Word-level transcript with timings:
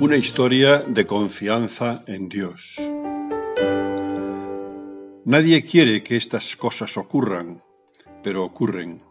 Una 0.00 0.14
historia 0.14 0.78
de 0.78 1.06
confianza 1.06 2.04
en 2.06 2.28
Dios. 2.28 2.76
Nadie 5.24 5.64
quiere 5.64 6.04
que 6.04 6.14
estas 6.14 6.54
cosas 6.54 6.96
ocurran, 6.96 7.64
pero 8.22 8.44
ocurren. 8.44 9.02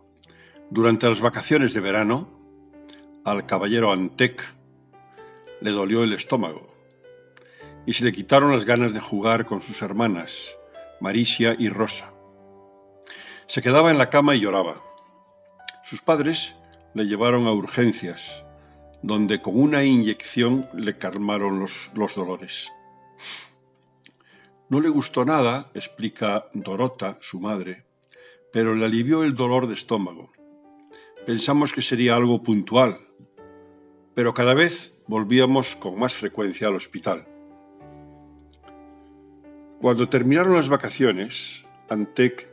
Durante 0.70 1.10
las 1.10 1.20
vacaciones 1.20 1.74
de 1.74 1.82
verano, 1.82 2.30
al 3.26 3.46
caballero 3.46 3.92
Antec 3.92 4.42
le 5.60 5.72
dolió 5.72 6.06
el 6.06 6.14
estómago 6.14 6.70
y 7.86 7.92
se 7.92 8.06
le 8.06 8.14
quitaron 8.14 8.54
las 8.54 8.64
ganas 8.64 8.94
de 8.94 9.02
jugar 9.02 9.46
con 9.46 9.62
sus 9.62 9.82
hermanas, 9.82 10.58
Maricia 11.02 11.54
y 11.60 11.68
Rosa. 11.68 12.14
Se 13.48 13.62
quedaba 13.62 13.92
en 13.92 13.98
la 13.98 14.10
cama 14.10 14.36
y 14.36 14.40
lloraba. 14.40 14.82
Sus 15.84 16.02
padres 16.02 16.56
le 16.94 17.08
llevaron 17.08 17.46
a 17.46 17.52
urgencias 17.52 18.47
donde 19.02 19.42
con 19.42 19.60
una 19.60 19.84
inyección 19.84 20.68
le 20.74 20.98
calmaron 20.98 21.60
los, 21.60 22.16
dolores. 22.16 22.72
No 24.70 24.82
le 24.82 24.90
gustó 24.90 25.26
nada, 25.26 25.72
explica 25.74 26.50
Dorota, 26.54 27.18
su 27.22 27.40
madre, 27.40 27.86
pero 28.52 28.76
le 28.76 28.86
alivió 28.86 29.24
el 29.24 29.36
dolor 29.36 29.68
de 29.68 29.74
estómago. 29.74 30.30
Pensamos 31.26 31.74
que 31.74 31.82
sería 31.82 32.16
algo 32.16 32.42
puntual, 32.42 33.00
pero 34.14 34.34
cada 34.34 34.54
vez 34.54 34.94
volvíamos 35.08 35.76
con 35.76 36.00
más 36.00 36.14
frecuencia 36.14 36.68
al 36.68 36.76
hospital. 36.76 37.28
Cuando 39.80 40.10
terminaron 40.10 40.56
las 40.56 40.70
vacaciones, 40.70 41.66
Antec 41.88 42.50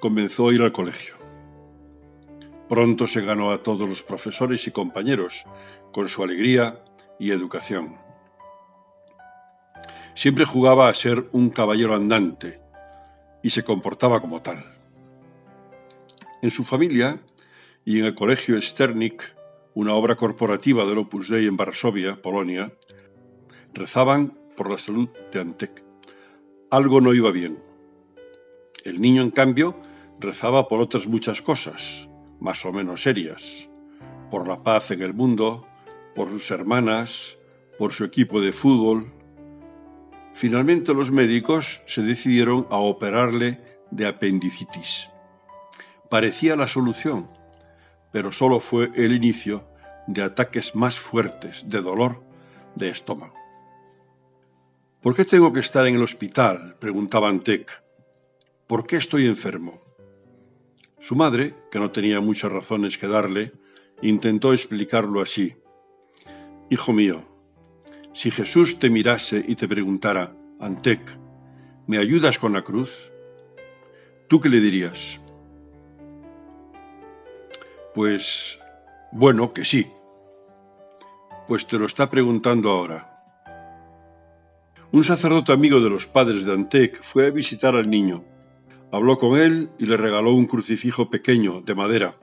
comenzó 0.00 0.48
a 0.48 0.54
ir 0.54 0.62
al 0.62 0.72
colegio. 0.72 1.25
Pronto 2.68 3.06
se 3.06 3.20
ganó 3.20 3.52
a 3.52 3.62
todos 3.62 3.88
los 3.88 4.02
profesores 4.02 4.66
y 4.66 4.72
compañeros 4.72 5.44
con 5.92 6.08
su 6.08 6.24
alegría 6.24 6.82
y 7.18 7.30
educación. 7.30 7.96
Siempre 10.14 10.44
jugaba 10.44 10.88
a 10.88 10.94
ser 10.94 11.28
un 11.32 11.50
caballero 11.50 11.94
andante 11.94 12.60
y 13.42 13.50
se 13.50 13.62
comportaba 13.62 14.20
como 14.20 14.42
tal. 14.42 14.64
En 16.42 16.50
su 16.50 16.64
familia 16.64 17.20
y 17.84 18.00
en 18.00 18.06
el 18.06 18.14
colegio 18.14 18.60
Sternik, 18.60 19.22
una 19.74 19.94
obra 19.94 20.16
corporativa 20.16 20.84
del 20.84 20.98
Opus 20.98 21.28
Dei 21.28 21.46
en 21.46 21.56
Varsovia, 21.56 22.20
Polonia, 22.20 22.72
rezaban 23.74 24.38
por 24.56 24.70
la 24.70 24.78
salud 24.78 25.08
de 25.32 25.40
Antek. 25.40 25.84
Algo 26.70 27.00
no 27.00 27.14
iba 27.14 27.30
bien. 27.30 27.62
El 28.84 29.00
niño, 29.00 29.22
en 29.22 29.30
cambio, 29.30 29.76
rezaba 30.18 30.66
por 30.66 30.80
otras 30.80 31.06
muchas 31.06 31.42
cosas, 31.42 32.08
más 32.40 32.64
o 32.64 32.72
menos 32.72 33.02
serias, 33.02 33.68
por 34.30 34.48
la 34.48 34.62
paz 34.62 34.90
en 34.90 35.02
el 35.02 35.14
mundo, 35.14 35.66
por 36.14 36.28
sus 36.28 36.50
hermanas, 36.50 37.38
por 37.78 37.92
su 37.92 38.04
equipo 38.04 38.40
de 38.40 38.52
fútbol. 38.52 39.12
Finalmente 40.34 40.94
los 40.94 41.10
médicos 41.10 41.80
se 41.86 42.02
decidieron 42.02 42.66
a 42.70 42.76
operarle 42.76 43.60
de 43.90 44.06
apendicitis. 44.06 45.08
Parecía 46.10 46.56
la 46.56 46.66
solución, 46.66 47.28
pero 48.12 48.32
solo 48.32 48.60
fue 48.60 48.90
el 48.94 49.12
inicio 49.12 49.68
de 50.06 50.22
ataques 50.22 50.74
más 50.74 50.98
fuertes 50.98 51.68
de 51.68 51.80
dolor 51.80 52.22
de 52.74 52.90
estómago. 52.90 53.34
¿Por 55.00 55.14
qué 55.14 55.24
tengo 55.24 55.52
que 55.52 55.60
estar 55.60 55.86
en 55.86 55.96
el 55.96 56.02
hospital? 56.02 56.76
preguntaba 56.80 57.28
Antec. 57.28 57.82
¿Por 58.66 58.86
qué 58.86 58.96
estoy 58.96 59.26
enfermo? 59.26 59.85
Su 61.06 61.14
madre, 61.14 61.54
que 61.70 61.78
no 61.78 61.92
tenía 61.92 62.20
muchas 62.20 62.50
razones 62.50 62.98
que 62.98 63.06
darle, 63.06 63.52
intentó 64.02 64.52
explicarlo 64.52 65.22
así. 65.22 65.54
Hijo 66.68 66.92
mío, 66.92 67.22
si 68.12 68.32
Jesús 68.32 68.80
te 68.80 68.90
mirase 68.90 69.44
y 69.46 69.54
te 69.54 69.68
preguntara, 69.68 70.34
Antec, 70.58 71.00
¿me 71.86 71.98
ayudas 71.98 72.40
con 72.40 72.54
la 72.54 72.62
cruz? 72.62 73.12
¿Tú 74.26 74.40
qué 74.40 74.48
le 74.48 74.58
dirías? 74.58 75.20
Pues, 77.94 78.58
bueno, 79.12 79.52
que 79.52 79.64
sí. 79.64 79.86
Pues 81.46 81.68
te 81.68 81.78
lo 81.78 81.86
está 81.86 82.10
preguntando 82.10 82.68
ahora. 82.68 83.22
Un 84.90 85.04
sacerdote 85.04 85.52
amigo 85.52 85.80
de 85.80 85.88
los 85.88 86.08
padres 86.08 86.44
de 86.44 86.52
Antec 86.52 87.00
fue 87.00 87.28
a 87.28 87.30
visitar 87.30 87.76
al 87.76 87.88
niño 87.88 88.24
Habló 88.92 89.18
con 89.18 89.38
él 89.38 89.70
y 89.78 89.86
le 89.86 89.96
regaló 89.96 90.32
un 90.32 90.46
crucifijo 90.46 91.10
pequeño 91.10 91.60
de 91.60 91.74
madera. 91.74 92.18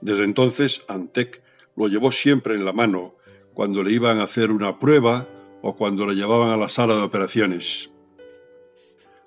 Desde 0.00 0.24
entonces, 0.24 0.82
Antec 0.88 1.42
lo 1.76 1.88
llevó 1.88 2.10
siempre 2.10 2.54
en 2.54 2.64
la 2.64 2.72
mano 2.72 3.14
cuando 3.54 3.82
le 3.82 3.92
iban 3.92 4.18
a 4.18 4.24
hacer 4.24 4.50
una 4.50 4.78
prueba 4.78 5.28
o 5.62 5.76
cuando 5.76 6.06
le 6.06 6.14
llevaban 6.14 6.50
a 6.50 6.56
la 6.56 6.68
sala 6.68 6.94
de 6.94 7.02
operaciones. 7.02 7.90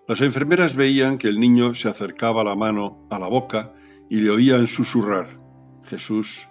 Las 0.08 0.22
enfermeras 0.22 0.76
veían 0.76 1.18
que 1.18 1.28
el 1.28 1.40
niño 1.40 1.74
se 1.74 1.90
acercaba 1.90 2.44
la 2.44 2.56
mano 2.56 3.08
a 3.10 3.18
la 3.18 3.28
boca 3.28 3.74
y 4.10 4.18
le 4.18 4.30
oían 4.30 4.68
susurrar, 4.68 5.40
Jesús, 5.86 6.48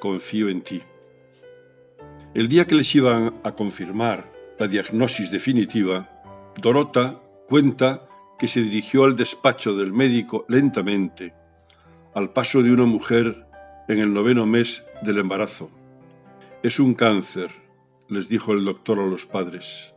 confío 0.00 0.48
en 0.48 0.62
ti. 0.62 0.82
El 2.34 2.48
día 2.48 2.66
que 2.66 2.74
les 2.74 2.94
iban 2.94 3.40
a 3.42 3.52
confirmar 3.52 4.30
la 4.58 4.68
diagnosis 4.68 5.30
definitiva, 5.30 6.10
Dorota 6.60 7.22
cuenta 7.48 8.06
que 8.40 8.48
se 8.48 8.62
dirigió 8.62 9.04
al 9.04 9.16
despacho 9.16 9.76
del 9.76 9.92
médico 9.92 10.46
lentamente, 10.48 11.34
al 12.14 12.32
paso 12.32 12.62
de 12.62 12.72
una 12.72 12.86
mujer 12.86 13.46
en 13.86 13.98
el 13.98 14.14
noveno 14.14 14.46
mes 14.46 14.82
del 15.02 15.18
embarazo. 15.18 15.70
Es 16.62 16.80
un 16.80 16.94
cáncer, 16.94 17.50
les 18.08 18.30
dijo 18.30 18.54
el 18.54 18.64
doctor 18.64 18.98
a 18.98 19.06
los 19.06 19.26
padres. 19.26 19.92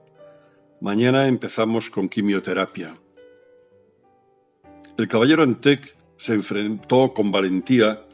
Mañana 0.81 1.27
empezamos 1.29 1.89
con 1.89 2.09
quimioterapia. 2.09 2.93
El 4.97 5.07
caballero 5.07 5.43
Antec 5.43 5.95
se 6.17 6.33
enfrentó 6.33 7.13
con 7.13 7.31
valentía 7.31 8.05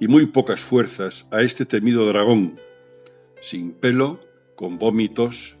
y 0.00 0.08
muy 0.08 0.24
pocas 0.24 0.60
fuerzas 0.60 1.26
a 1.30 1.42
este 1.42 1.66
temido 1.66 2.06
dragón, 2.06 2.58
sin 3.42 3.72
pelo, 3.72 4.18
con 4.56 4.78
vómitos 4.78 5.58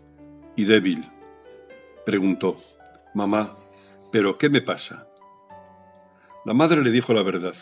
y 0.56 0.64
débil. 0.64 1.04
Preguntó, 2.06 2.58
Mamá, 3.12 3.54
¿Pero 4.14 4.38
qué 4.38 4.48
me 4.48 4.60
pasa? 4.60 5.08
La 6.44 6.54
madre 6.54 6.84
le 6.84 6.92
dijo 6.92 7.12
la 7.12 7.24
verdad. 7.24 7.56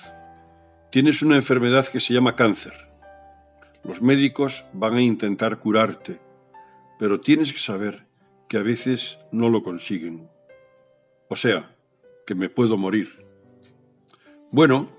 Tienes 0.90 1.22
una 1.22 1.36
enfermedad 1.36 1.86
que 1.86 1.98
se 1.98 2.12
llama 2.12 2.36
cáncer. 2.36 2.74
Los 3.82 4.02
médicos 4.02 4.66
van 4.74 4.96
a 4.96 5.00
intentar 5.00 5.60
curarte, 5.60 6.20
pero 6.98 7.22
tienes 7.22 7.54
que 7.54 7.58
saber 7.58 8.06
que 8.50 8.58
a 8.58 8.62
veces 8.62 9.18
no 9.30 9.48
lo 9.48 9.62
consiguen. 9.62 10.28
O 11.30 11.36
sea, 11.36 11.74
que 12.26 12.34
me 12.34 12.50
puedo 12.50 12.76
morir. 12.76 13.24
Bueno, 14.50 14.90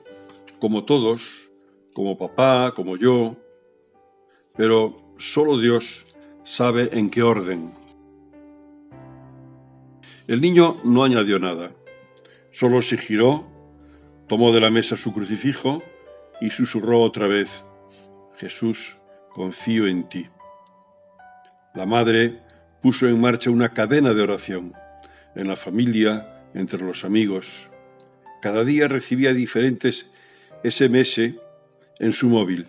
como 0.57 0.85
todos, 0.85 1.51
como 1.93 2.17
papá, 2.17 2.73
como 2.75 2.97
yo, 2.97 3.37
pero 4.57 5.13
solo 5.19 5.59
Dios 5.59 6.07
sabe 6.43 6.89
en 6.97 7.11
qué 7.11 7.21
orden. 7.21 7.82
El 10.25 10.39
niño 10.39 10.79
no 10.85 11.03
añadió 11.03 11.37
nada, 11.37 11.73
solo 12.49 12.81
se 12.81 12.97
giró, 12.97 13.45
tomó 14.27 14.53
de 14.53 14.61
la 14.61 14.71
mesa 14.71 14.95
su 14.95 15.11
crucifijo 15.11 15.83
y 16.39 16.49
susurró 16.49 17.01
otra 17.01 17.27
vez, 17.27 17.65
Jesús, 18.37 18.99
confío 19.29 19.85
en 19.85 20.07
ti. 20.07 20.29
La 21.75 21.85
madre 21.85 22.39
puso 22.81 23.05
en 23.07 23.19
marcha 23.19 23.49
una 23.49 23.73
cadena 23.73 24.13
de 24.13 24.21
oración, 24.21 24.73
en 25.35 25.49
la 25.49 25.57
familia, 25.57 26.45
entre 26.53 26.81
los 26.85 27.03
amigos. 27.03 27.69
Cada 28.41 28.63
día 28.63 28.87
recibía 28.87 29.33
diferentes 29.33 30.07
SMS 30.63 31.35
en 31.99 32.13
su 32.13 32.29
móvil. 32.29 32.67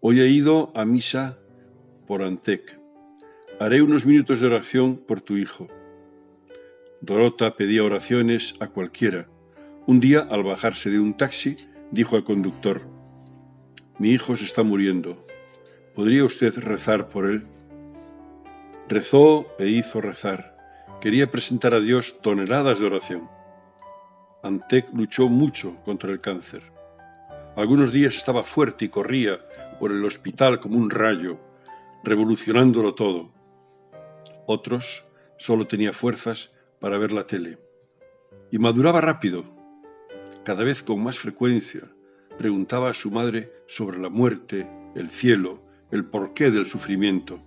Hoy 0.00 0.20
he 0.20 0.28
ido 0.28 0.72
a 0.74 0.86
misa 0.86 1.36
por 2.06 2.22
Antec. 2.22 2.78
Haré 3.60 3.82
unos 3.82 4.06
minutos 4.06 4.40
de 4.40 4.46
oración 4.46 4.96
por 4.96 5.20
tu 5.20 5.36
hijo. 5.36 5.68
Dorota 7.02 7.56
pedía 7.56 7.84
oraciones 7.84 8.54
a 8.58 8.68
cualquiera, 8.68 9.28
Un 9.86 10.00
día, 10.00 10.26
al 10.30 10.42
bajarse 10.42 10.90
de 10.90 10.98
un 10.98 11.16
taxi, 11.16 11.56
dijo 11.92 12.16
al 12.16 12.24
conductor, 12.24 12.88
Mi 13.98 14.10
hijo 14.10 14.34
se 14.34 14.44
está 14.44 14.64
muriendo. 14.64 15.24
¿Podría 15.94 16.24
usted 16.24 16.58
rezar 16.58 17.08
por 17.08 17.26
él? 17.26 17.46
Rezó 18.88 19.46
e 19.58 19.68
hizo 19.68 20.00
rezar. 20.00 20.56
Quería 21.00 21.30
presentar 21.30 21.74
a 21.74 21.80
Dios 21.80 22.20
toneladas 22.20 22.80
de 22.80 22.86
oración. 22.86 23.28
Antec 24.42 24.88
luchó 24.92 25.28
mucho 25.28 25.76
contra 25.84 26.10
el 26.10 26.20
cáncer. 26.20 26.62
Algunos 27.56 27.92
días 27.92 28.16
estaba 28.16 28.42
fuerte 28.42 28.86
y 28.86 28.88
corría 28.88 29.38
por 29.78 29.92
el 29.92 30.04
hospital 30.04 30.60
como 30.60 30.78
un 30.78 30.90
rayo, 30.90 31.38
revolucionándolo 32.02 32.94
todo. 32.94 33.32
Otros 34.46 35.04
solo 35.36 35.66
tenía 35.66 35.92
fuerzas 35.92 36.50
para 36.80 36.98
ver 36.98 37.12
la 37.12 37.26
tele. 37.26 37.58
Y 38.50 38.58
maduraba 38.58 39.00
rápido, 39.00 39.44
cada 40.44 40.64
vez 40.64 40.82
con 40.82 41.02
más 41.02 41.18
frecuencia. 41.18 41.82
Preguntaba 42.38 42.90
a 42.90 42.94
su 42.94 43.10
madre 43.10 43.52
sobre 43.66 43.98
la 43.98 44.10
muerte, 44.10 44.70
el 44.94 45.08
cielo, 45.08 45.62
el 45.90 46.04
porqué 46.04 46.50
del 46.50 46.66
sufrimiento. 46.66 47.42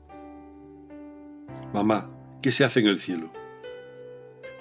Mamá, 1.73 2.09
¿qué 2.41 2.51
se 2.51 2.63
hace 2.63 2.79
en 2.79 2.87
el 2.87 2.99
cielo? 2.99 3.31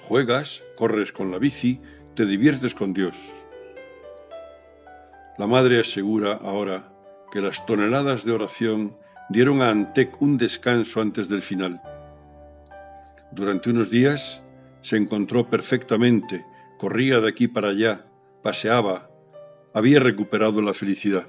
Juegas, 0.07 0.63
corres 0.77 1.11
con 1.11 1.31
la 1.31 1.39
bici, 1.39 1.81
te 2.15 2.25
diviertes 2.25 2.73
con 2.73 2.93
Dios. 2.93 3.15
La 5.37 5.47
madre 5.47 5.79
asegura 5.79 6.33
ahora 6.33 6.91
que 7.31 7.41
las 7.41 7.65
toneladas 7.65 8.25
de 8.25 8.31
oración 8.31 8.97
dieron 9.29 9.61
a 9.61 9.69
Antec 9.69 10.21
un 10.21 10.37
descanso 10.37 11.01
antes 11.01 11.29
del 11.29 11.41
final. 11.41 11.81
Durante 13.31 13.69
unos 13.69 13.89
días 13.89 14.41
se 14.81 14.97
encontró 14.97 15.49
perfectamente, 15.49 16.45
corría 16.77 17.19
de 17.19 17.29
aquí 17.29 17.47
para 17.47 17.69
allá, 17.69 18.05
paseaba, 18.43 19.09
había 19.73 19.99
recuperado 19.99 20.61
la 20.61 20.73
felicidad. 20.73 21.27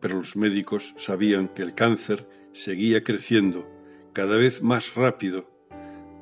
Pero 0.00 0.16
los 0.16 0.36
médicos 0.36 0.94
sabían 0.96 1.48
que 1.48 1.62
el 1.62 1.74
cáncer 1.74 2.28
seguía 2.52 3.02
creciendo 3.02 3.68
cada 4.12 4.36
vez 4.36 4.62
más 4.62 4.94
rápido 4.94 5.50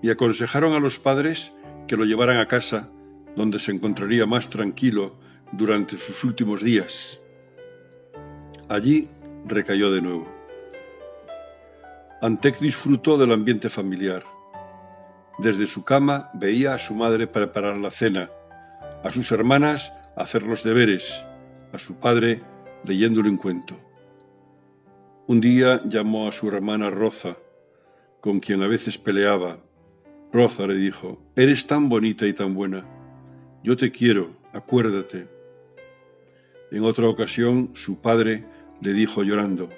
y 0.02 0.10
aconsejaron 0.10 0.72
a 0.72 0.81
los 0.81 0.99
padres 0.99 1.52
que 1.87 1.96
lo 1.96 2.04
llevaran 2.04 2.38
a 2.38 2.49
casa 2.49 2.90
donde 3.37 3.58
se 3.58 3.72
encontraría 3.72 4.26
más 4.26 4.49
tranquilo 4.49 5.16
durante 5.52 5.96
sus 5.96 6.25
últimos 6.25 6.62
días. 6.62 7.20
Allí 8.69 9.08
recayó 9.46 9.90
de 9.90 10.02
nuevo. 10.02 10.28
Antec 12.20 12.58
disfrutó 12.60 13.19
del 13.19 13.32
ambiente 13.32 13.69
familiar. 13.69 14.25
Desde 15.42 15.66
su 15.66 15.82
cama 15.82 16.30
veía 16.34 16.72
a 16.72 16.78
su 16.78 16.94
madre 16.94 17.26
preparar 17.26 17.76
la 17.76 17.90
cena, 17.90 18.30
a 19.02 19.12
sus 19.12 19.32
hermanas 19.32 19.92
hacer 20.16 20.44
los 20.44 20.62
deberes, 20.62 21.24
a 21.72 21.80
su 21.80 21.96
padre 21.96 22.42
leyéndole 22.84 23.28
un 23.28 23.38
cuento. 23.38 23.76
Un 25.26 25.40
día 25.40 25.82
llamó 25.84 26.28
a 26.28 26.32
su 26.32 26.46
hermana 26.46 26.90
Roza, 26.90 27.38
con 28.20 28.38
quien 28.38 28.62
a 28.62 28.68
veces 28.68 28.98
peleaba. 28.98 29.58
Roza 30.32 30.68
le 30.68 30.76
dijo, 30.76 31.20
Eres 31.34 31.66
tan 31.66 31.88
bonita 31.88 32.24
y 32.28 32.34
tan 32.34 32.54
buena. 32.54 32.86
Yo 33.64 33.76
te 33.76 33.90
quiero, 33.90 34.36
acuérdate. 34.52 35.26
En 36.70 36.84
otra 36.84 37.08
ocasión, 37.08 37.72
su 37.74 38.00
padre 38.00 38.44
le 38.80 38.92
dijo 38.92 39.24
llorando, 39.24 39.70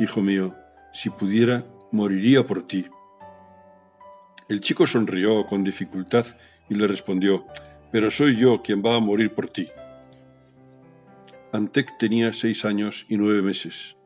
Hijo 0.00 0.22
mío, 0.22 0.54
si 0.94 1.10
pudiera, 1.10 1.66
moriría 1.90 2.46
por 2.46 2.66
ti. 2.66 2.86
El 4.52 4.60
chico 4.60 4.86
sonrió 4.86 5.46
con 5.46 5.64
dificultad 5.64 6.26
y 6.68 6.74
le 6.74 6.86
respondió, 6.86 7.46
Pero 7.90 8.10
soy 8.10 8.36
yo 8.36 8.60
quien 8.60 8.82
va 8.84 8.96
a 8.96 9.00
morir 9.00 9.32
por 9.32 9.48
ti. 9.48 9.70
Antec 11.52 11.96
tenía 11.96 12.34
seis 12.34 12.66
años 12.66 13.06
y 13.08 13.16
nueve 13.16 13.40
meses. 13.40 13.96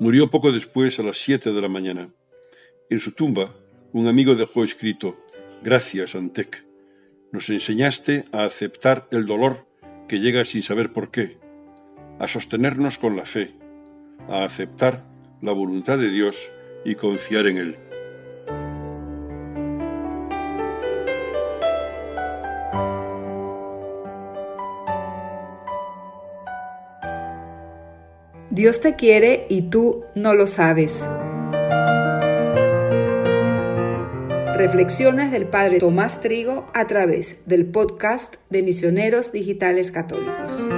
Murió 0.00 0.28
poco 0.28 0.52
después 0.52 0.98
a 0.98 1.02
las 1.02 1.16
siete 1.16 1.50
de 1.50 1.62
la 1.62 1.70
mañana. 1.70 2.10
En 2.90 2.98
su 2.98 3.12
tumba, 3.12 3.56
un 3.94 4.06
amigo 4.06 4.34
dejó 4.34 4.64
escrito, 4.64 5.18
Gracias, 5.62 6.14
Antec. 6.14 6.66
Nos 7.32 7.48
enseñaste 7.48 8.26
a 8.32 8.44
aceptar 8.44 9.08
el 9.10 9.24
dolor 9.24 9.66
que 10.08 10.20
llega 10.20 10.44
sin 10.44 10.60
saber 10.60 10.92
por 10.92 11.10
qué, 11.10 11.38
a 12.18 12.28
sostenernos 12.28 12.98
con 12.98 13.16
la 13.16 13.24
fe, 13.24 13.54
a 14.28 14.44
aceptar 14.44 15.06
la 15.40 15.52
voluntad 15.52 15.96
de 15.96 16.10
Dios 16.10 16.52
y 16.84 16.96
confiar 16.96 17.46
en 17.46 17.56
Él. 17.56 17.87
Dios 28.58 28.80
te 28.80 28.96
quiere 28.96 29.46
y 29.48 29.70
tú 29.70 30.02
no 30.16 30.34
lo 30.34 30.48
sabes. 30.48 31.06
Reflexiones 34.56 35.30
del 35.30 35.46
Padre 35.46 35.78
Tomás 35.78 36.20
Trigo 36.20 36.68
a 36.74 36.88
través 36.88 37.36
del 37.46 37.66
podcast 37.66 38.34
de 38.50 38.64
Misioneros 38.64 39.30
Digitales 39.30 39.92
Católicos. 39.92 40.68